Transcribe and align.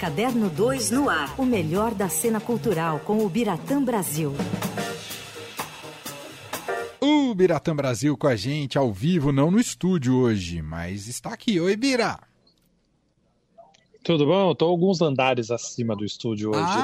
Caderno 0.00 0.48
2 0.48 0.92
no 0.92 1.10
ar. 1.10 1.34
O 1.36 1.44
melhor 1.44 1.92
da 1.92 2.08
cena 2.08 2.40
cultural 2.40 3.00
com 3.00 3.18
o 3.18 3.28
Biratã 3.28 3.84
Brasil. 3.84 4.32
O 6.98 7.34
Biratã 7.34 7.76
Brasil 7.76 8.16
com 8.16 8.26
a 8.26 8.34
gente 8.34 8.78
ao 8.78 8.94
vivo, 8.94 9.30
não 9.30 9.50
no 9.50 9.60
estúdio 9.60 10.16
hoje, 10.16 10.62
mas 10.62 11.06
está 11.06 11.34
aqui. 11.34 11.60
Oi, 11.60 11.76
Bira. 11.76 12.18
Tudo 14.02 14.24
bom? 14.24 14.52
Estou 14.52 14.70
alguns 14.70 15.02
andares 15.02 15.50
acima 15.50 15.94
do 15.94 16.06
estúdio 16.06 16.48
hoje. 16.48 16.78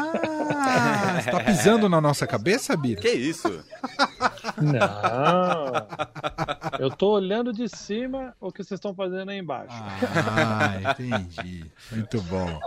Ah, 0.54 1.16
está 1.18 1.40
pisando 1.42 1.88
na 1.88 2.02
nossa 2.02 2.26
cabeça, 2.26 2.76
Bira? 2.76 3.00
Que 3.00 3.12
isso? 3.12 3.64
Não. 4.60 5.72
Eu 6.78 6.90
tô 6.90 7.12
olhando 7.12 7.52
de 7.52 7.68
cima 7.68 8.34
o 8.40 8.50
que 8.52 8.62
vocês 8.62 8.78
estão 8.78 8.94
fazendo 8.94 9.30
aí 9.30 9.38
embaixo. 9.38 9.74
Ah, 9.74 10.92
entendi. 10.92 11.64
Muito 11.92 12.20
bom. 12.22 12.58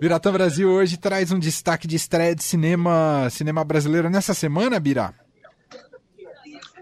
Biratã 0.00 0.32
Brasil 0.32 0.68
hoje 0.70 0.96
traz 0.96 1.30
um 1.32 1.38
destaque 1.38 1.86
de 1.86 1.96
estreia 1.96 2.34
de 2.34 2.42
cinema, 2.42 3.28
cinema 3.30 3.64
brasileiro 3.64 4.08
nessa 4.10 4.34
semana, 4.34 4.78
Bira? 4.80 5.14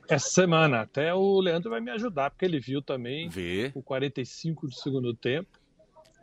Essa 0.09 0.29
semana. 0.31 0.83
Até 0.83 1.15
o 1.15 1.41
Leandro 1.41 1.71
vai 1.71 1.81
me 1.81 1.91
ajudar, 1.91 2.31
porque 2.31 2.45
ele 2.45 2.61
viu 2.61 2.83
também 2.83 3.29
Vê. 3.29 3.73
o 3.75 3.83
45 3.83 4.67
do 4.69 4.75
segundo 4.75 5.15
tempo. 5.15 5.49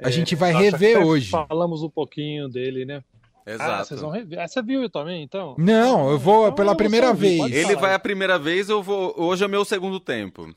A 0.04 0.10
É, 0.10 0.12
gente 0.12 0.36
vai 0.36 0.52
nós 0.54 0.62
rever 0.64 1.00
hoje. 1.06 1.30
Falamos 1.30 1.84
um 1.84 1.90
pouquinho 1.90 2.48
dele, 2.50 2.86
né? 2.86 3.04
Ah, 3.46 3.52
Exato. 3.52 3.88
vocês 3.88 4.02
vão 4.02 4.10
rever. 4.12 4.40
Ah, 4.40 4.48
você 4.48 4.62
viu 4.62 4.90
também, 4.90 5.24
então? 5.24 5.56
Não, 5.58 6.12
eu 6.12 6.20
vou 6.20 6.44
Então 6.44 6.56
pela 6.56 6.72
eu 6.74 6.78
primeira 6.78 7.14
vez. 7.14 7.52
Ele 7.52 7.76
vai 7.76 7.94
a 7.94 8.00
primeira 8.00 8.38
vez, 8.38 8.70
eu 8.70 8.84
vou. 8.84 9.14
Hoje 9.18 9.44
é 9.44 9.48
meu 9.48 9.66
segundo 9.66 10.00
tempo. 10.00 10.54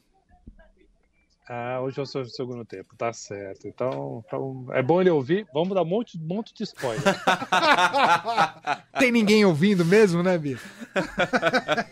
Ah, 1.47 1.79
hoje 1.83 2.01
é 2.01 2.03
o 2.03 2.07
seu 2.07 2.25
segundo 2.25 2.65
tempo, 2.65 2.97
tá 2.97 3.13
certo. 3.13 3.69
Então, 3.69 4.25
então 4.27 4.67
é 4.71 4.83
bom 4.83 5.01
ele 5.01 5.11
ouvir. 5.11 5.47
Vamos 5.53 5.75
dar 5.75 5.83
um 5.83 5.87
monte, 5.87 6.19
monte 6.19 6.55
de 6.55 6.63
spoiler. 6.63 7.03
Tem 8.99 9.13
ninguém 9.13 9.45
ouvindo 9.45 9.85
mesmo, 9.85 10.23
né, 10.23 10.39
Bira? 10.39 10.61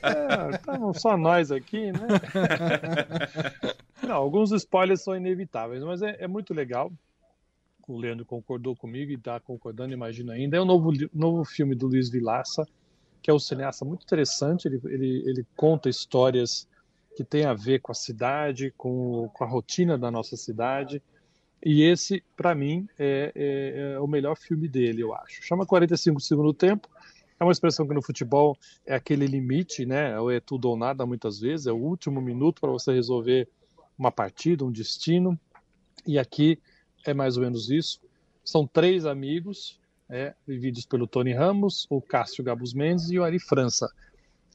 É, 0.03 0.56
estamos 0.56 1.03
só 1.03 1.19
nós 1.19 1.53
aqui, 1.53 1.92
né? 1.92 2.00
Não, 4.03 4.16
alguns 4.16 4.53
spoilers 4.53 5.03
são 5.03 5.14
inevitáveis, 5.14 5.84
mas 5.84 6.00
é, 6.00 6.16
é 6.20 6.27
muito 6.27 6.55
legal. 6.55 6.91
O 7.88 7.98
Leandro 7.98 8.25
concordou 8.25 8.77
comigo 8.77 9.11
e 9.11 9.14
está 9.14 9.38
concordando, 9.41 9.92
imagino 9.92 10.33
ainda. 10.33 10.56
É 10.56 10.61
um 10.61 10.64
novo, 10.64 10.92
novo 11.12 11.44
filme 11.44 11.75
do 11.75 11.86
Luiz 11.86 12.11
Vilaça, 12.11 12.66
que 13.22 13.30
é 13.30 13.34
um 13.34 13.38
cineasta 13.38 13.84
muito 13.84 14.02
interessante. 14.02 14.66
Ele, 14.66 14.80
ele, 14.84 15.22
ele 15.27 15.47
conta 15.56 15.88
histórias 15.88 16.69
que 17.16 17.25
têm 17.25 17.44
a 17.44 17.55
ver 17.55 17.80
com 17.80 17.92
a 17.92 17.94
cidade, 17.94 18.72
com, 18.77 19.28
com 19.34 19.44
a 19.44 19.47
rotina 19.47 19.98
da 19.98 20.10
nossa 20.10 20.36
cidade. 20.36 21.03
E 21.64 21.83
esse, 21.83 22.25
para 22.36 22.55
mim, 22.55 22.88
é, 22.98 23.33
é- 23.34 23.92
é 23.94 24.00
o 24.00 24.06
melhor 24.06 24.36
filme 24.36 24.69
dele, 24.69 25.03
eu 25.03 25.14
acho. 25.14 25.42
Chama 25.42 25.64
45 25.64 26.16
do 26.16 26.22
segundo 26.22 26.53
tempo. 26.53 26.88
É 27.38 27.44
uma 27.44 27.53
expressão 27.53 27.86
que 27.86 27.94
no 27.94 28.03
futebol 28.03 28.56
é 28.86 28.94
aquele 28.94 29.27
limite, 29.27 29.84
né? 29.84 30.19
Ou 30.19 30.30
é 30.30 30.41
tudo 30.41 30.69
ou 30.69 30.77
nada 30.77 31.05
muitas 31.05 31.41
vezes, 31.41 31.66
é 31.66 31.72
o 31.72 31.77
último 31.77 32.20
minuto 32.20 32.60
para 32.60 32.70
você 32.70 32.92
resolver 32.92 33.48
uma 33.98 34.10
partida, 34.10 34.64
um 34.64 34.70
destino. 34.70 35.38
E 36.06 36.19
aqui 36.19 36.58
é 37.05 37.14
mais 37.14 37.36
ou 37.36 37.42
menos 37.42 37.70
isso. 37.70 38.00
São 38.45 38.67
três 38.67 39.06
amigos, 39.06 39.81
é, 40.08 40.34
vividos 40.47 40.84
pelo 40.84 41.06
Tony 41.06 41.33
Ramos, 41.33 41.86
o 41.89 42.00
Cássio 42.00 42.44
Gabus 42.44 42.75
Mendes 42.75 43.11
e 43.11 43.19
o 43.19 43.25
Ari 43.25 43.39
França. 43.39 43.91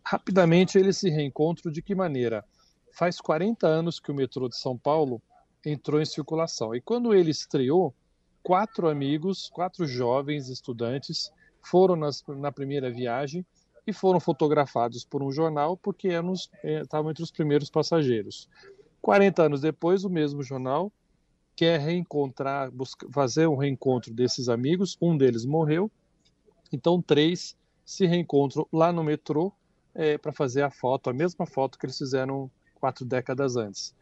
Rapidamente 0.04 0.78
eles 0.78 0.98
se 0.98 1.10
reencontram 1.10 1.72
de 1.72 1.82
que 1.82 1.96
maneira? 1.96 2.46
Faz 2.92 3.20
40 3.20 3.68
anos 3.68 4.00
que 4.00 4.12
o 4.12 4.16
metrô 4.16 4.48
de 4.48 4.56
São 4.56 4.78
Paulo 4.78 5.22
entrou 5.66 6.02
em 6.02 6.06
circulação. 6.06 6.76
E 6.76 6.82
quando 6.82 7.14
ele 7.14 7.32
estreou, 7.32 7.94
quatro 8.42 8.88
amigos, 8.88 9.50
quatro 9.50 9.86
jovens 9.86 10.48
estudantes, 10.48 11.32
foram 11.62 11.96
nas, 11.96 12.24
na 12.28 12.52
primeira 12.52 12.90
viagem 12.90 13.46
e 13.86 13.92
foram 13.92 14.20
fotografados 14.20 15.04
por 15.04 15.22
um 15.22 15.32
jornal 15.32 15.76
porque 15.76 16.10
eram 16.10 16.34
eh, 16.64 16.82
estavam 16.82 17.12
entre 17.12 17.24
os 17.24 17.32
primeiros 17.32 17.70
passageiros. 17.70 18.48
40 19.02 19.44
anos 19.44 19.62
depois, 19.62 20.04
o 20.04 20.10
mesmo 20.10 20.44
jornal 20.44 20.92
quer 21.58 21.80
reencontrar, 21.80 22.72
fazer 23.12 23.48
um 23.48 23.56
reencontro 23.56 24.14
desses 24.14 24.48
amigos. 24.48 24.96
Um 25.02 25.18
deles 25.18 25.44
morreu, 25.44 25.92
então 26.72 27.02
três 27.02 27.58
se 27.84 28.06
reencontram 28.06 28.68
lá 28.72 28.94
no 28.94 29.04
metrô 29.04 29.52
para 30.22 30.32
fazer 30.32 30.62
a 30.62 30.70
foto, 30.70 31.10
a 31.10 31.14
mesma 31.14 31.48
foto 31.48 31.80
que 31.80 31.88
eles 31.88 31.98
fizeram 31.98 32.52
quatro 32.76 33.04
décadas 33.04 33.58
antes. 33.58 33.96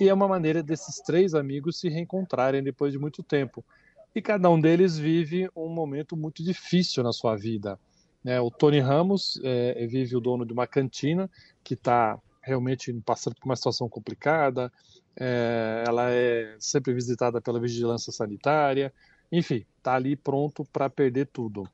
E 0.00 0.08
é 0.08 0.12
uma 0.12 0.26
maneira 0.26 0.62
desses 0.62 0.96
três 0.96 1.32
amigos 1.34 1.78
se 1.78 1.88
reencontrarem 1.88 2.62
depois 2.62 2.92
de 2.92 2.98
muito 2.98 3.22
tempo. 3.22 3.64
E 4.12 4.20
cada 4.20 4.50
um 4.50 4.60
deles 4.60 4.98
vive 4.98 5.48
um 5.54 5.68
momento 5.68 6.16
muito 6.16 6.42
difícil 6.42 7.04
na 7.04 7.12
sua 7.12 7.36
vida. 7.36 7.78
né? 8.24 8.40
o 8.40 8.50
Tony 8.50 8.80
Ramos 8.80 9.40
é, 9.44 9.86
vive 9.86 10.16
o 10.16 10.20
dono 10.20 10.44
de 10.44 10.52
uma 10.52 10.66
cantina 10.66 11.30
que 11.62 11.74
está 11.74 12.18
realmente 12.42 12.92
passando 13.04 13.36
por 13.36 13.46
uma 13.46 13.56
situação 13.56 13.88
complicada. 13.88 14.72
É, 15.16 15.84
ela 15.86 16.10
é 16.10 16.56
sempre 16.58 16.92
visitada 16.92 17.40
pela 17.40 17.60
vigilância 17.60 18.12
sanitária. 18.12 18.92
Enfim, 19.30 19.64
está 19.78 19.94
ali 19.94 20.14
pronto 20.14 20.64
para 20.64 20.88
perder 20.88 21.26
tudo. 21.26 21.68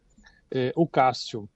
É, 0.50 0.72
o 0.76 0.86
Cássio 0.86 1.48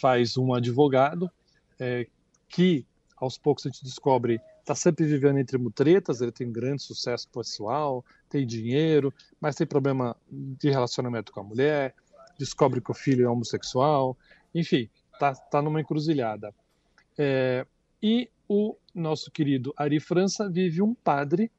faz 0.00 0.36
um 0.36 0.54
advogado 0.54 1.30
é, 1.78 2.06
que, 2.48 2.86
aos 3.16 3.36
poucos, 3.36 3.66
a 3.66 3.70
gente 3.70 3.84
descobre 3.84 4.40
está 4.70 4.74
sempre 4.74 5.04
vivendo 5.04 5.38
entre 5.38 5.58
mutretas, 5.58 6.20
ele 6.20 6.30
tem 6.30 6.50
grande 6.50 6.82
sucesso 6.82 7.28
pessoal, 7.28 8.04
tem 8.28 8.46
dinheiro, 8.46 9.12
mas 9.40 9.56
tem 9.56 9.66
problema 9.66 10.16
de 10.30 10.70
relacionamento 10.70 11.32
com 11.32 11.40
a 11.40 11.44
mulher, 11.44 11.94
descobre 12.38 12.80
que 12.80 12.90
o 12.90 12.94
filho 12.94 13.26
é 13.26 13.28
homossexual, 13.28 14.16
enfim, 14.54 14.88
tá, 15.18 15.34
tá 15.34 15.60
numa 15.60 15.80
encruzilhada. 15.80 16.54
É, 17.18 17.66
e 18.02 18.30
o 18.48 18.76
nosso 18.94 19.30
querido 19.30 19.72
Ari 19.76 20.00
França 20.00 20.48
vive 20.48 20.82
um 20.82 20.94
padre 20.94 21.50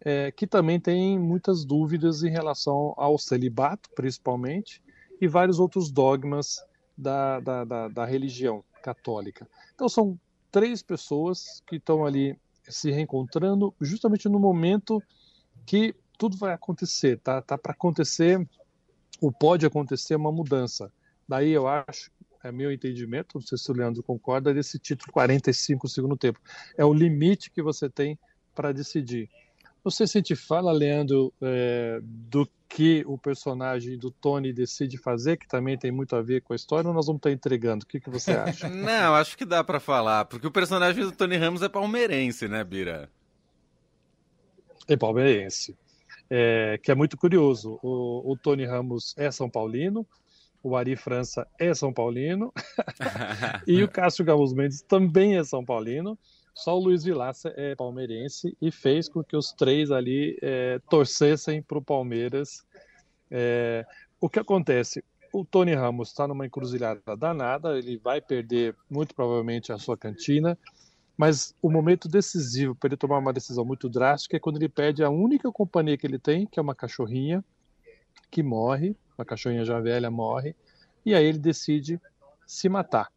é, 0.00 0.30
que 0.30 0.46
também 0.46 0.78
tem 0.78 1.18
muitas 1.18 1.64
dúvidas 1.64 2.22
em 2.22 2.30
relação 2.30 2.94
ao 2.96 3.18
celibato, 3.18 3.90
principalmente, 3.94 4.82
e 5.20 5.26
vários 5.26 5.58
outros 5.58 5.90
dogmas 5.90 6.64
da, 6.96 7.40
da, 7.40 7.64
da, 7.64 7.88
da 7.88 8.04
religião 8.04 8.62
católica. 8.82 9.48
Então 9.74 9.88
são 9.88 10.18
três 10.50 10.82
pessoas 10.82 11.62
que 11.66 11.76
estão 11.76 12.04
ali 12.04 12.38
se 12.68 12.90
reencontrando 12.90 13.74
justamente 13.80 14.28
no 14.28 14.38
momento 14.38 15.02
que 15.64 15.94
tudo 16.18 16.36
vai 16.36 16.52
acontecer, 16.52 17.18
tá? 17.18 17.42
Tá 17.42 17.58
para 17.58 17.72
acontecer, 17.72 18.46
ou 19.20 19.32
pode 19.32 19.66
acontecer 19.66 20.16
uma 20.16 20.32
mudança. 20.32 20.90
Daí 21.28 21.50
eu 21.50 21.66
acho, 21.66 22.10
é 22.42 22.52
meu 22.52 22.72
entendimento, 22.72 23.34
não 23.34 23.42
sei 23.42 23.58
se 23.58 23.70
o 23.70 23.74
Leandro 23.74 24.02
concorda, 24.02 24.52
desse 24.52 24.78
título 24.78 25.12
45 25.12 25.88
segundo 25.88 26.16
tempo. 26.16 26.40
É 26.76 26.84
o 26.84 26.92
limite 26.92 27.50
que 27.50 27.62
você 27.62 27.88
tem 27.88 28.18
para 28.54 28.72
decidir. 28.72 29.28
Não 29.84 29.90
sei 29.90 30.06
se 30.06 30.18
a 30.18 30.20
gente 30.20 30.34
fala, 30.34 30.72
Leandro, 30.72 31.32
é, 31.40 32.00
do 32.02 32.48
que 32.68 33.04
o 33.06 33.16
personagem 33.16 33.96
do 33.96 34.10
Tony 34.10 34.52
decide 34.52 34.98
fazer, 34.98 35.36
que 35.36 35.46
também 35.46 35.78
tem 35.78 35.92
muito 35.92 36.16
a 36.16 36.22
ver 36.22 36.42
com 36.42 36.52
a 36.52 36.56
história, 36.56 36.88
ou 36.88 36.94
nós 36.94 37.06
vamos 37.06 37.20
estar 37.20 37.30
entregando? 37.30 37.84
O 37.84 37.86
que, 37.86 38.00
que 38.00 38.10
você 38.10 38.32
acha? 38.32 38.68
Não, 38.70 39.14
acho 39.14 39.36
que 39.36 39.44
dá 39.44 39.62
pra 39.62 39.78
falar, 39.78 40.24
porque 40.24 40.46
o 40.46 40.50
personagem 40.50 41.04
do 41.04 41.12
Tony 41.12 41.36
Ramos 41.36 41.62
é 41.62 41.68
palmeirense, 41.68 42.48
né, 42.48 42.64
Bira? 42.64 43.08
É 44.88 44.96
palmeirense. 44.96 45.76
É, 46.28 46.78
que 46.82 46.90
é 46.90 46.94
muito 46.94 47.16
curioso. 47.16 47.78
O, 47.82 48.32
o, 48.32 48.36
Tony 48.36 48.64
Ramos 48.64 49.14
é 49.16 49.30
São 49.30 49.48
Paulino, 49.48 50.06
o 50.66 50.76
Ari 50.76 50.96
França 50.96 51.46
é 51.60 51.72
São 51.72 51.92
Paulino, 51.92 52.52
e 53.68 53.84
o 53.84 53.88
Cássio 53.88 54.24
Gamos 54.24 54.52
Mendes 54.52 54.82
também 54.82 55.38
é 55.38 55.44
São 55.44 55.64
Paulino. 55.64 56.18
Só 56.52 56.76
o 56.76 56.82
Luiz 56.82 57.04
Vilaça 57.04 57.54
é 57.56 57.76
palmeirense 57.76 58.56
e 58.60 58.72
fez 58.72 59.08
com 59.08 59.22
que 59.22 59.36
os 59.36 59.52
três 59.52 59.92
ali 59.92 60.36
é, 60.42 60.80
torcessem 60.90 61.62
para 61.62 61.78
o 61.78 61.82
Palmeiras. 61.82 62.64
É, 63.30 63.86
o 64.20 64.28
que 64.28 64.40
acontece? 64.40 65.04
O 65.32 65.44
Tony 65.44 65.72
Ramos 65.72 66.08
está 66.08 66.26
numa 66.26 66.44
encruzilhada 66.44 67.16
danada, 67.16 67.78
ele 67.78 67.96
vai 67.96 68.20
perder 68.20 68.74
muito 68.90 69.14
provavelmente 69.14 69.70
a 69.70 69.78
sua 69.78 69.96
cantina, 69.96 70.58
mas 71.16 71.54
o 71.62 71.70
momento 71.70 72.08
decisivo 72.08 72.74
para 72.74 72.88
ele 72.88 72.96
tomar 72.96 73.18
uma 73.18 73.32
decisão 73.32 73.64
muito 73.64 73.88
drástica 73.88 74.36
é 74.36 74.40
quando 74.40 74.56
ele 74.56 74.68
perde 74.68 75.04
a 75.04 75.10
única 75.10 75.52
companhia 75.52 75.96
que 75.96 76.06
ele 76.06 76.18
tem, 76.18 76.44
que 76.44 76.58
é 76.58 76.62
uma 76.62 76.74
cachorrinha, 76.74 77.44
que 78.32 78.42
morre, 78.42 78.96
uma 79.18 79.24
cachorrinha 79.24 79.64
já 79.64 79.80
velha 79.80 80.10
morre, 80.10 80.54
e 81.04 81.14
aí 81.14 81.24
ele 81.24 81.38
decide 81.38 82.00
se 82.46 82.68
matar. 82.68 83.10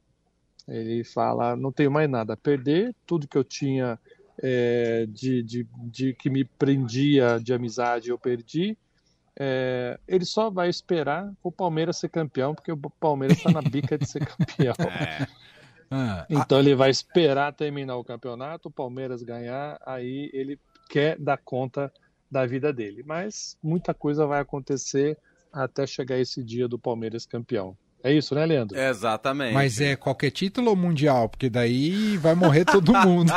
Ele 0.68 1.04
fala: 1.04 1.56
não 1.56 1.72
tenho 1.72 1.92
mais 1.92 2.10
nada 2.10 2.34
a 2.34 2.38
perder, 2.38 2.96
tudo 3.06 3.28
que 3.28 3.38
eu 3.38 3.44
tinha 3.44 4.00
é, 4.42 5.06
de, 5.10 5.44
de, 5.44 5.68
de, 5.84 6.14
que 6.14 6.30
me 6.30 6.44
prendia 6.44 7.40
de 7.40 7.54
amizade 7.54 8.10
eu 8.10 8.18
perdi. 8.18 8.78
É, 9.42 9.98
ele 10.08 10.26
só 10.26 10.50
vai 10.50 10.70
esperar 10.70 11.32
o 11.42 11.52
Palmeiras 11.52 11.98
ser 11.98 12.10
campeão, 12.10 12.54
porque 12.54 12.72
o 12.72 12.78
Palmeiras 12.78 13.38
está 13.38 13.52
na 13.52 13.62
bica 13.62 13.98
de 13.98 14.06
ser 14.06 14.26
campeão. 14.26 14.76
É. 15.92 15.96
Ah, 15.96 16.24
Então 16.30 16.60
ele 16.60 16.76
vai 16.76 16.92
esperar 16.92 17.52
terminar 17.52 17.96
o 17.98 18.04
campeonato, 18.04 18.68
o 18.68 18.72
Palmeiras 18.72 19.24
ganhar, 19.24 19.80
aí 19.84 20.30
ele 20.34 20.60
quer 20.88 21.18
dar 21.18 21.38
conta 21.38 21.92
da 22.30 22.46
vida 22.46 22.72
dele. 22.72 23.02
Mas 23.04 23.58
muita 23.64 23.92
coisa 23.92 24.28
vai 24.28 24.40
acontecer 24.40 25.18
até 25.52 25.86
chegar 25.88 26.18
esse 26.20 26.44
dia 26.44 26.68
do 26.68 26.78
Palmeiras 26.80 27.26
campeão. 27.26 27.76
É 28.02 28.14
isso, 28.14 28.34
né, 28.34 28.46
Leandro? 28.46 28.78
Exatamente. 28.80 29.54
Mas 29.54 29.82
é 29.82 29.96
qualquer 29.96 30.32
título 30.32 30.70
ou 30.70 30.76
mundial? 30.76 31.28
Porque 31.28 31.50
daí 31.50 32.16
vai 32.18 32.34
morrer 32.34 32.64
todo 32.64 32.94
mundo. 33.06 33.32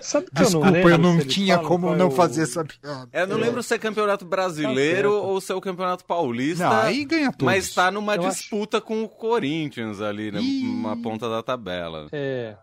Sabe 0.00 0.26
que 0.26 0.34
Desculpa, 0.34 0.68
eu 0.68 0.72
não, 0.82 0.88
eu 0.90 0.98
não 0.98 1.18
tinha 1.20 1.54
falam 1.56 1.68
como 1.68 1.92
é 1.92 1.96
não 1.96 2.08
o- 2.08 2.10
fazer 2.10 2.42
essa 2.42 2.64
piada. 2.64 3.08
Eu 3.12 3.26
não 3.26 3.36
É. 3.36 3.40
lembro 3.40 3.62
se 3.62 3.74
é 3.74 3.78
campeonato 3.78 4.24
brasileiro 4.24 5.10
Tá 5.10 5.16
ou 5.26 5.40
se 5.40 5.52
é 5.52 5.54
o 5.54 5.60
campeonato 5.60 6.04
paulista. 6.04 6.64
Não, 6.64 6.72
aí 6.80 7.04
ganha 7.04 7.30
todos. 7.32 7.44
mas 7.44 7.74
tá 7.74 7.90
numa 7.90 8.14
Eu 8.14 8.22
acho- 8.26 8.38
disputa 8.38 8.80
com 8.80 9.02
o 9.02 9.08
Corinthians 9.08 10.00
ali, 10.00 10.30
né, 10.32 10.40
Ih. 10.40 10.62
numa 10.64 10.96
ponta 10.96 11.28
da 11.28 11.42
tabela. 11.42 12.06
É. 12.12 12.54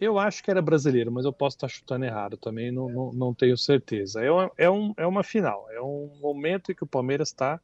Eu 0.00 0.18
acho 0.18 0.42
que 0.42 0.50
era 0.50 0.60
brasileiro, 0.60 1.12
mas 1.12 1.24
eu 1.24 1.32
posso 1.32 1.56
estar 1.56 1.68
chutando 1.68 2.04
errado 2.04 2.36
também, 2.36 2.72
não, 2.72 2.88
não, 2.88 3.12
não 3.12 3.34
tenho 3.34 3.56
certeza. 3.56 4.22
É 4.22 4.30
uma, 4.30 4.52
é, 4.56 4.70
um, 4.70 4.92
é 4.96 5.06
uma 5.06 5.22
final, 5.22 5.66
é 5.70 5.80
um 5.80 6.10
momento 6.20 6.72
em 6.72 6.74
que 6.74 6.82
o 6.82 6.86
Palmeiras 6.86 7.28
está. 7.28 7.60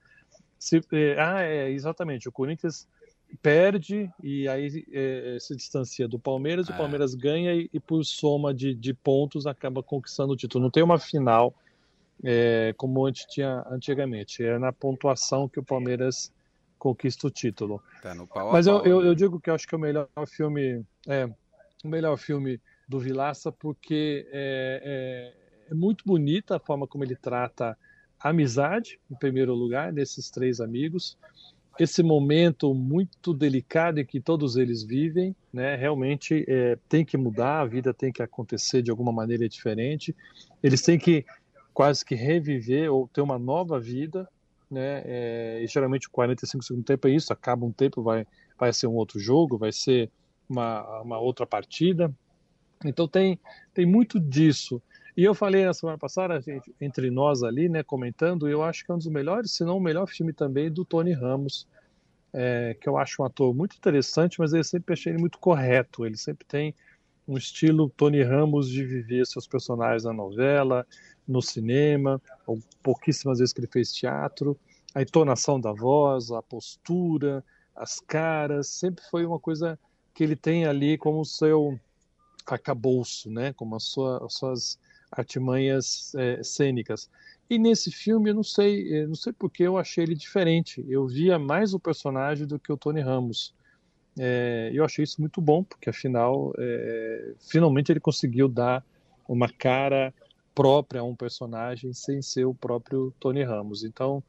É, 0.93 1.21
ah, 1.21 1.43
é, 1.43 1.71
exatamente. 1.71 2.29
O 2.29 2.33
Corinthians 2.33 2.87
perde 3.43 4.11
e 4.23 4.49
aí 4.49 4.85
é, 4.93 5.37
se 5.41 5.57
distancia 5.57 6.07
do 6.07 6.19
Palmeiras, 6.19 6.69
É. 6.69 6.73
o 6.73 6.77
Palmeiras 6.77 7.15
ganha 7.15 7.55
e, 7.55 7.71
e 7.73 7.81
por 7.81 8.05
soma 8.05 8.53
de, 8.53 8.75
de 8.75 8.93
pontos 8.93 9.47
acaba 9.47 9.83
conquistando 9.83 10.33
o 10.33 10.37
título. 10.37 10.65
Não 10.65 10.71
tem 10.71 10.83
uma 10.83 10.99
final 10.99 11.55
é, 12.23 12.75
como 12.77 13.07
antes 13.07 13.25
tinha 13.27 13.65
antigamente. 13.71 14.45
É 14.45 14.59
na 14.59 14.73
pontuação 14.73 15.49
que 15.49 15.59
o 15.59 15.65
Palmeiras 15.65 16.33
conquista 16.79 17.27
o 17.27 17.31
título. 17.31 17.83
Tá 18.03 18.15
pau 18.27 18.53
Mas 18.53 18.67
eu, 18.67 18.83
eu, 18.85 19.01
né? 19.01 19.09
eu 19.09 19.15
digo 19.15 19.41
que 19.41 19.51
eu 19.51 19.55
acho 19.55 19.67
que 19.67 19.75
é 19.75 19.79
o 19.79 19.81
melhor 19.81 20.09
filme, 20.27 20.85
é, 21.07 21.29
o 21.85 21.89
melhor 21.89 22.17
filme 22.17 22.61
do 22.89 22.99
Vilaça, 22.99 23.51
porque 23.51 24.27
é, 24.33 25.33
é, 25.69 25.71
é 25.71 25.75
muito 25.75 26.05
bonita 26.05 26.57
a 26.57 26.61
forma 26.61 26.87
como 26.87 27.05
ele 27.05 27.17
trata 27.17 27.77
a 28.19 28.29
amizade, 28.29 28.99
em 29.11 29.15
primeiro 29.15 29.55
lugar, 29.55 29.93
desses 29.93 30.31
três 30.31 30.61
amigos. 30.61 31.17
Esse 31.79 32.03
momento 32.03 32.75
muito 32.75 33.33
delicado 33.33 34.01
em 34.01 34.05
que 34.05 34.21
todos 34.21 34.57
eles 34.57 34.83
vivem, 34.83 35.35
né? 35.53 35.77
Realmente 35.77 36.45
é, 36.47 36.77
tem 36.89 37.05
que 37.05 37.17
mudar, 37.17 37.61
a 37.61 37.65
vida 37.65 37.95
tem 37.95 38.13
que 38.13 38.23
acontecer 38.23 38.83
de 38.83 38.91
alguma 38.91 39.13
maneira 39.13 39.49
diferente. 39.49 40.15
Eles 40.63 40.83
têm 40.83 40.99
que 40.99 41.25
quase 41.73 42.05
que 42.05 42.15
reviver 42.15 42.93
ou 42.93 43.09
ter 43.09 43.23
uma 43.23 43.39
nova 43.39 43.81
vida, 43.81 44.29
né? 44.71 45.03
É, 45.07 45.61
e 45.63 45.67
geralmente 45.67 46.11
45 46.11 46.63
segundos 46.63 46.87
tempo 46.87 47.09
é 47.09 47.13
isso, 47.13 47.33
acaba 47.33 47.65
um 47.65 47.73
tempo, 47.73 48.03
vai, 48.03 48.27
vai 48.59 48.73
ser 48.73 48.87
um 48.87 48.95
outro 48.95 49.19
jogo, 49.19 49.57
vai 49.57 49.73
ser 49.73 50.11
uma, 50.51 51.01
uma 51.01 51.19
outra 51.19 51.47
partida. 51.47 52.13
Então 52.85 53.07
tem, 53.07 53.39
tem 53.73 53.87
muito 53.87 54.19
disso. 54.19 54.83
E 55.17 55.25
eu 55.25 55.35
falei 55.35 55.65
na 55.65 55.75
semana 55.75 55.99
passada, 55.99 56.41
gente, 56.41 56.75
entre 56.81 57.11
nós 57.11 57.43
ali, 57.43 57.69
né, 57.69 57.83
comentando, 57.83 58.49
eu 58.49 58.63
acho 58.63 58.85
que 58.85 58.91
é 58.91 58.95
um 58.95 58.99
dos 58.99 59.07
melhores, 59.07 59.53
se 59.53 59.65
não 59.65 59.77
o 59.77 59.81
melhor 59.81 60.07
filme 60.07 60.33
também 60.33 60.71
do 60.71 60.85
Tony 60.85 61.13
Ramos, 61.13 61.67
é, 62.33 62.77
que 62.81 62.89
eu 62.89 62.97
acho 62.97 63.23
um 63.23 63.25
ator 63.25 63.55
muito 63.55 63.77
interessante, 63.77 64.39
mas 64.39 64.53
eu 64.53 64.63
sempre 64.65 64.93
achei 64.93 65.13
ele 65.13 65.21
muito 65.21 65.39
correto. 65.39 66.07
Ele 66.07 66.17
sempre 66.17 66.47
tem 66.47 66.75
um 67.27 67.37
estilo 67.37 67.91
Tony 67.91 68.23
Ramos 68.23 68.69
de 68.69 68.85
viver 68.85 69.27
seus 69.27 69.47
personagens 69.47 70.05
na 70.05 70.13
novela, 70.13 70.87
no 71.27 71.43
cinema, 71.43 72.21
ou 72.47 72.59
pouquíssimas 72.83 73.39
vezes 73.39 73.53
que 73.53 73.61
ele 73.61 73.67
fez 73.67 73.93
teatro. 73.93 74.57
A 74.95 75.03
entonação 75.03 75.61
da 75.61 75.73
voz, 75.73 76.31
a 76.31 76.43
postura, 76.43 77.45
as 77.75 78.01
caras, 78.01 78.69
sempre 78.69 79.05
foi 79.11 79.25
uma 79.25 79.39
coisa 79.39 79.79
que 80.21 80.25
ele 80.25 80.37
tem 80.37 80.67
ali 80.67 80.99
como 80.99 81.25
seu 81.25 81.81
arcabouço, 82.45 83.31
né? 83.31 83.55
como 83.55 83.75
as, 83.75 83.85
sua, 83.85 84.23
as 84.23 84.35
suas 84.35 84.79
artimanhas 85.11 86.15
é, 86.15 86.43
cênicas. 86.43 87.09
E 87.49 87.59
nesse 87.59 87.91
filme, 87.91 88.29
eu 88.29 88.35
não 88.35 88.43
sei, 88.43 89.03
eu 89.03 89.09
não 89.09 89.15
sei 89.15 89.33
porque 89.33 89.63
eu 89.63 89.79
achei 89.79 90.05
ele 90.05 90.15
diferente. 90.15 90.85
Eu 90.87 91.07
via 91.07 91.39
mais 91.39 91.73
o 91.73 91.81
personagem 91.81 92.47
do 92.47 92.59
que 92.59 92.71
o 92.71 92.77
Tony 92.77 93.01
Ramos. 93.01 93.55
É, 94.19 94.71
eu 94.75 94.85
achei 94.85 95.05
isso 95.05 95.23
muito 95.23 95.41
bom, 95.41 95.65
porque 95.65 95.89
afinal, 95.89 96.53
é, 96.59 97.33
finalmente 97.39 97.91
ele 97.91 97.99
conseguiu 97.99 98.47
dar 98.47 98.85
uma 99.27 99.49
cara 99.49 100.13
própria 100.55 101.01
a 101.01 101.05
um 101.05 101.17
personagem 101.17 101.95
sem 101.95 102.21
ser 102.21 102.45
o 102.45 102.53
próprio 102.53 103.11
Tony 103.19 103.43
Ramos. 103.43 103.85
Então, 103.85 104.23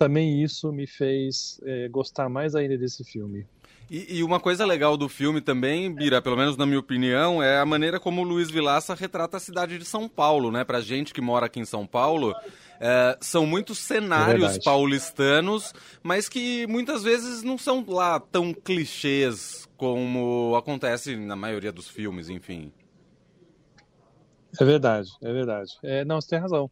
também 0.00 0.42
isso 0.42 0.72
me 0.72 0.86
fez 0.86 1.60
é, 1.62 1.86
gostar 1.86 2.26
mais 2.30 2.54
ainda 2.54 2.78
desse 2.78 3.04
filme. 3.04 3.46
E, 3.90 4.16
e 4.16 4.22
uma 4.22 4.40
coisa 4.40 4.64
legal 4.64 4.96
do 4.96 5.10
filme 5.10 5.42
também, 5.42 5.92
Bira, 5.92 6.22
pelo 6.22 6.38
menos 6.38 6.56
na 6.56 6.64
minha 6.64 6.78
opinião, 6.78 7.42
é 7.42 7.58
a 7.58 7.66
maneira 7.66 8.00
como 8.00 8.22
o 8.22 8.24
Luiz 8.24 8.50
Vilaça 8.50 8.94
retrata 8.94 9.36
a 9.36 9.40
cidade 9.40 9.76
de 9.76 9.84
São 9.84 10.08
Paulo, 10.08 10.50
né? 10.50 10.64
Pra 10.64 10.80
gente 10.80 11.12
que 11.12 11.20
mora 11.20 11.44
aqui 11.44 11.60
em 11.60 11.66
São 11.66 11.86
Paulo, 11.86 12.34
é, 12.80 13.18
são 13.20 13.44
muitos 13.44 13.76
cenários 13.78 14.40
verdade. 14.40 14.64
paulistanos, 14.64 15.74
mas 16.02 16.30
que 16.30 16.66
muitas 16.66 17.02
vezes 17.02 17.42
não 17.42 17.58
são 17.58 17.84
lá 17.86 18.18
tão 18.18 18.54
clichês 18.54 19.68
como 19.76 20.54
acontece 20.56 21.14
na 21.14 21.36
maioria 21.36 21.70
dos 21.72 21.88
filmes, 21.88 22.30
enfim. 22.30 22.72
É 24.58 24.64
verdade, 24.64 25.10
é 25.22 25.30
verdade. 25.30 25.72
É, 25.82 26.04
não, 26.06 26.22
você 26.22 26.30
tem 26.30 26.38
razão. 26.38 26.70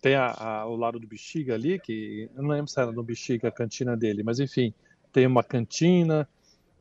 Tem 0.00 0.14
a, 0.14 0.30
a- 0.32 0.66
o 0.66 0.76
lado 0.76 0.98
do 0.98 1.06
Bexiga 1.06 1.54
ali, 1.54 1.78
que 1.78 2.30
eu 2.34 2.42
não 2.42 2.50
lembro 2.50 2.68
se 2.70 2.80
era 2.80 2.90
no 2.92 3.02
Bexiga 3.02 3.48
a 3.48 3.52
cantina 3.52 3.96
dele, 3.96 4.22
mas 4.22 4.40
enfim, 4.40 4.72
tem 5.12 5.26
uma 5.26 5.44
cantina, 5.44 6.28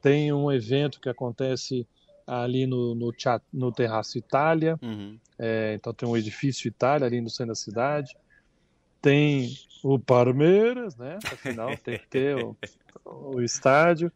tem 0.02 0.32
um 0.32 0.52
evento 0.52 1.00
que 1.02 1.10
acontece 1.10 1.86
ali 2.26 2.66
no, 2.66 2.96
no, 2.96 3.12
no 3.52 3.72
Terraço 3.72 4.18
Itália, 4.18 4.80
Uhum. 4.82 5.20
é, 5.38 5.74
então 5.76 5.94
tem 5.94 6.08
um 6.08 6.16
edifício 6.16 6.68
Itália 6.68 7.08
ali 7.08 7.20
no 7.20 7.30
centro 7.30 7.48
da 7.54 7.56
cidade, 7.56 8.16
tem 9.02 9.50
o 9.84 9.98
Palmeiras, 9.98 10.96
né? 10.96 11.18
Afinal, 11.24 11.76
tem 11.78 11.98
que 11.98 12.08
ter 12.08 12.36
o, 12.36 12.56
o 13.06 13.42
estádio. 13.42 14.12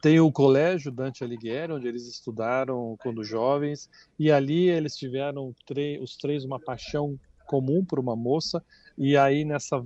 Tem 0.00 0.20
o 0.20 0.30
colégio 0.30 0.92
Dante 0.92 1.24
Alighieri, 1.24 1.72
onde 1.72 1.88
eles 1.88 2.06
estudaram 2.06 2.96
quando 3.00 3.24
jovens, 3.24 3.88
e 4.18 4.30
ali 4.30 4.68
eles 4.68 4.96
tiveram 4.96 5.52
os 6.00 6.16
três 6.16 6.44
uma 6.44 6.60
paixão 6.60 7.18
comum 7.50 7.84
por 7.84 7.98
uma 7.98 8.14
moça, 8.14 8.62
e 8.96 9.16
aí 9.16 9.44
nessa. 9.44 9.84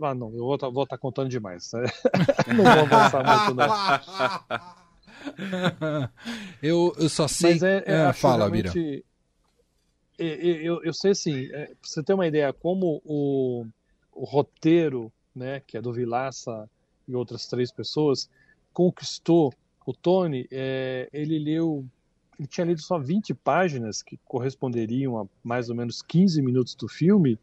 Ah, 0.00 0.14
não, 0.14 0.32
eu 0.32 0.44
vou 0.44 0.84
estar 0.84 0.96
contando 0.98 1.28
demais. 1.28 1.72
né? 1.72 1.84
não 2.54 2.62
vou 2.62 2.84
avançar 2.84 3.24
muito, 3.24 3.54
não. 3.56 3.66
eu, 6.62 6.94
eu 6.96 7.08
só 7.08 7.26
sei. 7.26 7.54
Mas 7.54 7.64
é, 7.64 7.82
é, 7.84 8.02
Ah, 8.04 8.12
fala, 8.12 8.48
é, 8.56 8.62
é, 8.62 9.02
Eu, 10.62 10.80
eu 10.84 10.94
sei 10.94 11.10
assim, 11.10 11.46
é, 11.46 11.66
pra 11.66 11.74
você 11.82 12.02
ter 12.04 12.14
uma 12.14 12.26
ideia, 12.26 12.52
como 12.52 13.02
o, 13.04 13.66
o 14.12 14.24
roteiro, 14.24 15.12
né, 15.34 15.60
que 15.66 15.76
é 15.76 15.82
do 15.82 15.92
Vilaça 15.92 16.70
e 17.08 17.16
outras 17.16 17.46
três 17.46 17.72
pessoas, 17.72 18.30
conquistou 18.72 19.52
o 19.84 19.92
Tony, 19.92 20.46
é, 20.52 21.08
ele 21.12 21.38
leu, 21.38 21.84
ele 22.38 22.46
tinha 22.46 22.66
lido 22.66 22.80
só 22.80 22.98
20 22.98 23.34
páginas, 23.34 24.02
que 24.02 24.18
corresponderiam 24.24 25.18
a 25.18 25.26
mais 25.42 25.68
ou 25.70 25.74
menos 25.74 26.02
15 26.02 26.40
minutos 26.42 26.74
do 26.74 26.88
filme, 26.88 27.38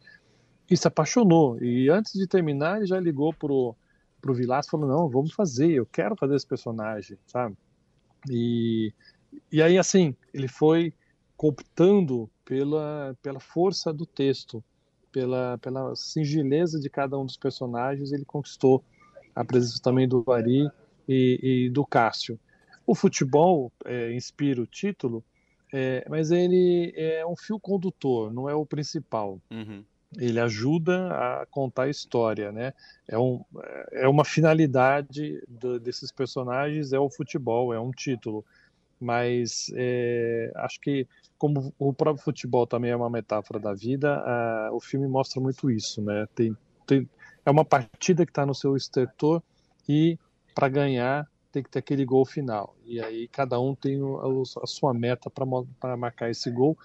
e 0.70 0.78
se 0.78 0.88
apaixonou. 0.88 1.62
E 1.62 1.90
antes 1.90 2.14
de 2.14 2.28
terminar, 2.28 2.78
ele 2.78 2.86
já 2.86 3.00
ligou 3.00 3.34
pro, 3.34 3.76
pro 4.22 4.34
Vilaça 4.34 4.68
e 4.68 4.72
falou, 4.72 4.88
não, 4.88 5.10
vamos 5.10 5.34
fazer, 5.34 5.72
eu 5.72 5.86
quero 5.86 6.16
fazer 6.16 6.36
esse 6.36 6.48
personagem, 6.48 7.18
sabe? 7.28 7.58
E, 8.30 8.94
e 9.52 9.62
aí, 9.62 9.78
assim, 9.78 10.16
ele 10.34 10.48
foi 10.48 10.94
cooptando 11.36 12.30
pela, 12.46 13.18
pela 13.22 13.40
força 13.40 13.92
do 13.92 14.06
texto, 14.06 14.64
pela, 15.12 15.58
pela 15.60 15.96
singeleza 15.96 16.80
de 16.80 16.90
cada 16.90 17.18
um 17.18 17.26
dos 17.26 17.38
personagens, 17.38 18.12
ele 18.12 18.26
conquistou 18.26 18.84
a 19.36 19.44
presença 19.44 19.80
também 19.82 20.08
do 20.08 20.24
Ari 20.32 20.70
e, 21.08 21.40
e 21.66 21.70
do 21.70 21.86
Cássio. 21.86 22.40
O 22.86 22.96
futebol 22.96 23.72
é, 23.86 24.14
inspira 24.14 24.62
o 24.62 24.68
título, 24.68 25.24
é, 25.74 26.06
mas 26.10 26.32
ele 26.32 26.94
é 26.96 27.26
um 27.26 27.36
fio 27.36 27.60
condutor, 27.60 28.32
não 28.32 28.50
é 28.50 28.54
o 28.56 28.66
principal 28.66 29.40
Uhum. 29.52 29.84
ele 30.18 30.40
ajuda 30.40 31.08
a 31.12 31.46
contar 31.50 31.84
a 31.84 31.90
história, 31.90 32.52
né? 32.52 32.74
É, 33.08 33.18
um, 33.18 33.44
é 33.92 34.08
uma 34.08 34.24
finalidade 34.24 35.42
do- 35.48 35.80
desses 35.80 36.12
personagens, 36.12 36.94
é 36.94 37.00
o 37.00 37.10
futebol, 37.10 37.74
é 37.74 37.80
um 37.80 37.92
título. 37.92 38.46
Mas 39.00 39.72
é, 39.76 40.52
acho 40.56 40.80
que, 40.80 41.08
como 41.38 41.74
o 41.78 41.92
próprio 41.94 42.24
futebol 42.24 42.66
também 42.66 42.92
é 42.92 42.96
uma 42.96 43.10
metáfora 43.10 43.60
da 43.60 43.74
vida, 43.74 44.16
a- 44.16 44.70
o 44.72 44.80
filme 44.80 45.08
mostra 45.08 45.42
muito 45.42 45.70
isso, 45.70 46.02
né? 46.02 46.26
Tem, 46.36 46.56
tem- 46.88 47.10
é 47.46 47.52
uma 47.52 47.66
partida 47.66 48.26
que 48.26 48.32
está 48.32 48.46
no 48.46 48.56
seu 48.56 48.78
estertor 48.78 49.42
e, 49.90 50.18
para 50.56 50.70
ganhar, 50.70 51.28
tem 51.54 51.64
que 51.64 51.70
ter 51.70 51.80
aquele 51.80 52.04
gol 52.04 52.26
final. 52.26 52.76
E 52.84 53.00
aí 53.00 53.28
cada 53.28 53.60
um 53.60 53.76
tem 53.76 54.02
a, 54.02 54.64
a 54.64 54.68
sua 54.68 54.94
meta 54.94 55.30
para 55.30 55.96
marcar 55.96 56.30
esse 56.32 56.50
gol 56.50 56.78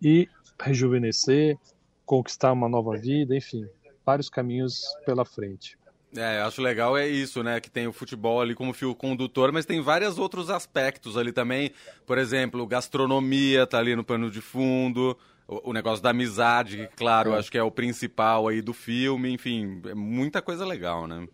e 0.00 0.28
rejuvenescer, 0.60 1.58
conquistar 2.04 2.52
uma 2.52 2.68
nova 2.68 2.96
vida, 2.96 3.34
enfim, 3.34 3.66
vários 4.04 4.28
caminhos 4.28 4.82
pela 5.06 5.24
frente. 5.24 5.78
É, 6.14 6.40
eu 6.40 6.46
acho 6.46 6.60
legal 6.60 6.98
é 6.98 7.06
isso, 7.06 7.42
né? 7.42 7.60
Que 7.60 7.70
tem 7.70 7.86
o 7.86 7.92
futebol 7.92 8.40
ali 8.40 8.54
como 8.54 8.74
fio 8.74 8.94
condutor, 8.94 9.52
mas 9.52 9.64
tem 9.64 9.80
vários 9.80 10.18
outros 10.18 10.50
aspectos 10.50 11.16
ali 11.16 11.32
também. 11.32 11.72
Por 12.04 12.18
exemplo, 12.18 12.66
gastronomia 12.66 13.66
tá 13.66 13.78
ali 13.78 13.94
no 13.94 14.04
pano 14.04 14.28
de 14.28 14.40
fundo, 14.40 15.16
o, 15.46 15.70
o 15.70 15.72
negócio 15.72 16.02
da 16.02 16.10
amizade, 16.10 16.88
que, 16.88 16.96
claro, 16.96 17.32
é. 17.32 17.38
acho 17.38 17.50
que 17.50 17.56
é 17.56 17.62
o 17.62 17.70
principal 17.70 18.48
aí 18.48 18.60
do 18.60 18.74
filme, 18.74 19.32
enfim, 19.32 19.80
é 19.86 19.94
muita 19.94 20.42
coisa 20.42 20.66
legal, 20.66 21.06
né? 21.06 21.26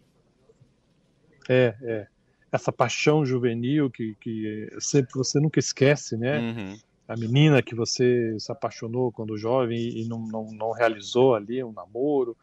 É, 1.48 1.74
é. 1.82 2.06
Essa 2.50 2.72
paixão 2.72 3.24
juvenil 3.24 3.90
que, 3.90 4.16
que 4.20 4.68
sempre 4.78 5.12
você 5.14 5.40
nunca 5.40 5.58
esquece, 5.58 6.16
né? 6.16 6.38
Uhum. 6.38 6.78
A 7.08 7.16
menina 7.16 7.62
que 7.62 7.74
você 7.74 8.36
se 8.38 8.50
apaixonou 8.50 9.12
quando 9.12 9.36
jovem 9.36 9.78
e 9.78 10.08
não, 10.08 10.20
não, 10.26 10.52
não 10.52 10.72
realizou 10.72 11.34
ali 11.34 11.62
um 11.62 11.72
namoro, 11.72 12.36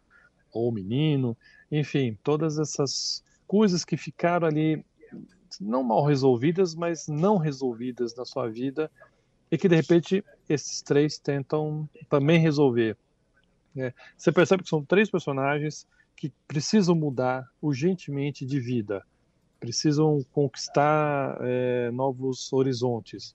ou 0.51 0.69
o 0.69 0.71
menino 0.71 1.35
enfim, 1.75 2.15
todas 2.23 2.59
essas 2.59 3.23
coisas 3.47 3.83
que 3.83 3.97
ficaram 3.97 4.47
ali 4.47 4.85
não 5.59 5.83
mal 5.83 6.05
resolvidas, 6.05 6.75
mas 6.75 7.07
não 7.07 7.37
resolvidas 7.37 8.15
na 8.15 8.25
sua 8.25 8.47
vida 8.47 8.91
e 9.49 9.57
que 9.57 9.67
de 9.67 9.75
repente 9.75 10.23
esses 10.47 10.81
três 10.81 11.17
tentam 11.17 11.89
também 12.09 12.39
resolver. 12.39 12.95
É, 13.75 13.91
você 14.15 14.31
percebe 14.31 14.61
que 14.61 14.69
são 14.69 14.85
três 14.85 15.09
personagens 15.09 15.87
que 16.15 16.31
precisam 16.47 16.95
mudar 16.95 17.47
urgentemente 17.59 18.45
de 18.45 18.59
vida, 18.59 19.03
precisam 19.63 20.19
conquistar 20.33 21.37
é, 21.39 21.89
novos 21.91 22.51
horizontes 22.51 23.33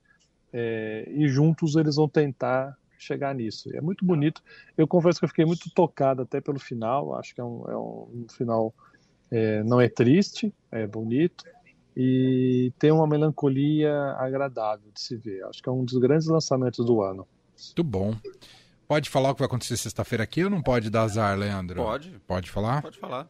é, 0.52 1.08
e 1.10 1.26
juntos 1.26 1.74
eles 1.74 1.96
vão 1.96 2.06
tentar 2.06 2.76
chegar 2.98 3.34
nisso. 3.34 3.74
É 3.74 3.80
muito 3.80 4.04
bonito. 4.04 4.42
Eu 4.76 4.86
confesso 4.86 5.18
que 5.18 5.24
eu 5.24 5.28
fiquei 5.30 5.46
muito 5.46 5.70
tocado 5.70 6.20
até 6.20 6.38
pelo 6.38 6.58
final. 6.58 7.14
Acho 7.14 7.34
que 7.34 7.40
é 7.40 7.44
um, 7.44 7.64
é 7.66 7.76
um, 7.78 8.26
final 8.28 8.74
é, 9.30 9.62
não 9.62 9.80
é 9.80 9.88
triste, 9.88 10.52
é 10.70 10.86
bonito 10.86 11.46
e 11.96 12.70
tem 12.78 12.92
uma 12.92 13.06
melancolia 13.06 14.14
agradável 14.18 14.90
de 14.92 15.00
se 15.00 15.16
ver. 15.16 15.42
Acho 15.46 15.62
que 15.62 15.68
é 15.70 15.72
um 15.72 15.82
dos 15.82 15.96
grandes 15.96 16.26
lançamentos 16.26 16.84
do 16.84 17.00
ano. 17.00 17.26
Muito 17.56 17.84
bom. 17.84 18.14
Pode 18.86 19.08
falar 19.08 19.30
o 19.30 19.34
que 19.34 19.40
vai 19.40 19.46
acontecer 19.46 19.78
sexta-feira 19.78 20.24
aqui 20.24 20.44
ou 20.44 20.50
não 20.50 20.62
pode 20.62 20.90
dar 20.90 21.04
azar, 21.04 21.38
Leandro? 21.38 21.82
Pode. 21.82 22.10
Pode 22.26 22.50
falar? 22.50 22.82
Pode 22.82 22.98
falar. 22.98 23.28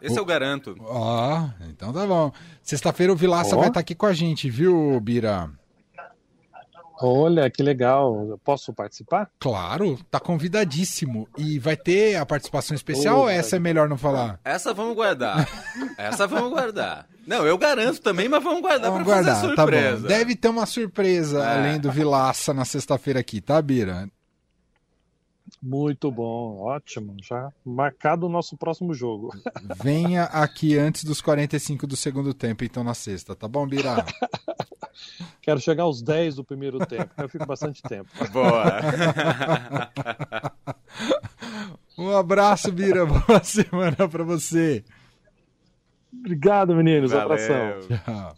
Esse 0.00 0.16
o... 0.16 0.18
eu 0.18 0.24
garanto. 0.24 0.76
Ó, 0.80 1.40
oh, 1.40 1.64
então 1.70 1.92
tá 1.92 2.06
bom. 2.06 2.32
Sexta-feira 2.62 3.12
o 3.12 3.16
Vilaça 3.16 3.56
oh. 3.56 3.60
vai 3.60 3.68
estar 3.68 3.80
aqui 3.80 3.94
com 3.94 4.06
a 4.06 4.12
gente, 4.12 4.48
viu, 4.48 5.00
Bira? 5.00 5.50
Olha, 7.00 7.48
que 7.48 7.62
legal. 7.62 8.26
Eu 8.28 8.38
posso 8.38 8.72
participar? 8.72 9.30
Claro, 9.38 9.98
tá 10.10 10.18
convidadíssimo. 10.18 11.28
E 11.36 11.58
vai 11.58 11.76
ter 11.76 12.16
a 12.16 12.26
participação 12.26 12.74
especial 12.74 13.18
oh, 13.18 13.22
ou 13.22 13.28
essa 13.28 13.56
é 13.56 13.58
melhor 13.58 13.88
não 13.88 13.96
falar? 13.96 14.40
Essa 14.44 14.74
vamos 14.74 14.94
guardar. 14.94 15.48
essa 15.96 16.26
vamos 16.26 16.50
guardar. 16.50 17.06
Não, 17.26 17.46
eu 17.46 17.56
garanto 17.56 18.00
também, 18.00 18.28
mas 18.28 18.42
vamos 18.42 18.60
guardar 18.60 18.90
vamos 18.90 19.04
pra 19.04 19.14
guardar, 19.14 19.36
fazer 19.36 19.46
surpresa. 19.46 19.96
Tá 19.96 20.02
bom. 20.02 20.08
Deve 20.08 20.34
ter 20.34 20.48
uma 20.48 20.66
surpresa 20.66 21.38
é. 21.44 21.58
além 21.58 21.78
do 21.78 21.90
Vilaça 21.92 22.52
na 22.52 22.64
sexta-feira 22.64 23.20
aqui, 23.20 23.40
tá, 23.40 23.60
Bira? 23.62 24.08
Muito 25.60 26.10
bom, 26.10 26.58
ótimo. 26.60 27.16
Já 27.20 27.52
marcado 27.64 28.26
o 28.26 28.28
nosso 28.28 28.56
próximo 28.56 28.94
jogo. 28.94 29.30
Venha 29.82 30.24
aqui 30.24 30.78
antes 30.78 31.04
dos 31.04 31.20
45 31.20 31.86
do 31.86 31.96
segundo 31.96 32.32
tempo, 32.32 32.64
então 32.64 32.84
na 32.84 32.94
sexta, 32.94 33.34
tá 33.34 33.48
bom, 33.48 33.66
Bira? 33.66 34.04
Quero 35.42 35.60
chegar 35.60 35.84
aos 35.84 36.02
10 36.02 36.36
do 36.36 36.44
primeiro 36.44 36.78
tempo, 36.86 37.10
eu 37.16 37.28
fico 37.28 37.46
bastante 37.46 37.82
tempo. 37.82 38.08
Boa. 38.32 38.80
um 41.96 42.16
abraço, 42.16 42.70
Bira. 42.70 43.06
Boa 43.06 43.42
semana 43.42 44.08
para 44.08 44.24
você. 44.24 44.84
Obrigado, 46.12 46.74
meninos. 46.74 47.10
Valeu. 47.10 47.24
Abração. 47.24 47.80
Tchau. 47.88 48.36